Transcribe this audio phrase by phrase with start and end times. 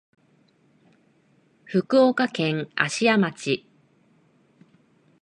[1.63, 3.67] 福岡県芦屋町